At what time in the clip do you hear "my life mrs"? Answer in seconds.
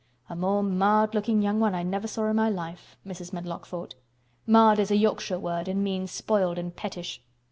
2.35-3.33